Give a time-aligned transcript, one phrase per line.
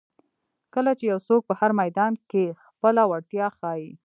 [0.73, 3.91] کله چې یو څوک په هر میدان کې خپله وړتیا ښایي.